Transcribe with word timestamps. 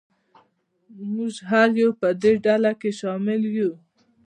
موږ 1.13 1.33
هر 1.49 1.69
یو 1.81 1.91
په 2.01 2.07
دې 2.21 2.33
ډله 2.45 2.71
کې 2.79 2.91
شامل 2.99 3.41
یو. 3.57 3.71